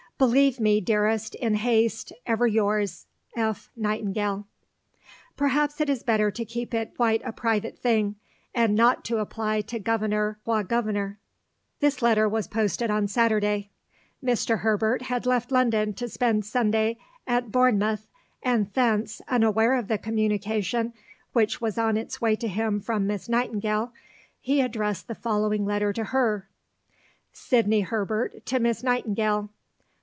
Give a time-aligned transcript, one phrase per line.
[0.17, 3.71] Believe me, dearest, in haste, ever yours, F.
[3.75, 4.45] NIGHTINGALE.
[5.35, 8.17] Perhaps it is better to keep it quite a private thing,
[8.53, 10.35] and not apply to Gov^t.
[10.43, 11.17] qua Gov^t.
[11.79, 13.71] This letter was posted on Saturday.
[14.23, 14.59] Mr.
[14.59, 18.07] Herbert had left London to spend Sunday at Bournemouth,
[18.43, 20.93] and thence, unaware of the communication
[21.33, 23.91] which was on its way to him from Miss Nightingale,
[24.39, 26.47] he addressed the following letter to her:
[27.33, 29.49] (_Sidney Herbert to Miss Nightingale.